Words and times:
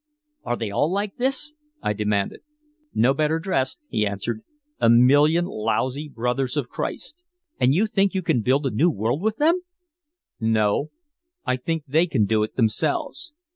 "Are 0.43 0.55
they 0.57 0.71
all 0.71 0.91
like 0.91 1.17
these?" 1.17 1.53
I 1.83 1.93
demanded. 1.93 2.41
"No 2.91 3.13
better 3.13 3.37
dressed," 3.37 3.85
he 3.91 4.03
answered. 4.07 4.41
"A 4.79 4.89
million 4.89 5.45
lousy 5.45 6.09
brothers 6.09 6.57
of 6.57 6.69
Christ." 6.69 7.23
"And 7.59 7.75
you 7.75 7.85
think 7.85 8.15
you 8.15 8.23
can 8.23 8.41
build 8.41 8.65
a 8.65 8.71
new 8.71 8.89
world 8.89 9.21
with 9.21 9.37
them?" 9.37 9.61
"No 10.39 10.89
I 11.45 11.55
think 11.55 11.83
they 11.85 12.07
can 12.07 12.25
do 12.25 12.41
it 12.41 12.55
themselves." 12.55 13.33